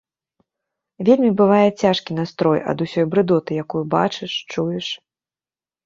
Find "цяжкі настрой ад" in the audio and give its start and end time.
1.85-2.77